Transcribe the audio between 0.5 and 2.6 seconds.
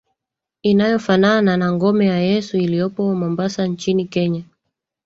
inayofanana na Ngome ya Yesu